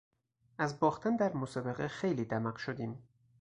[0.57, 3.07] از باختن در مسابقه خیلی دمق شدیم.